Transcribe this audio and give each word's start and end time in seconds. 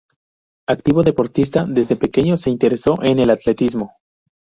Activo 0.67 1.03
deportista, 1.03 1.67
desde 1.69 1.95
pequeño 1.95 2.35
se 2.35 2.49
interesó 2.49 2.95
en 3.03 3.19
el 3.19 3.29
atletismo. 3.29 3.93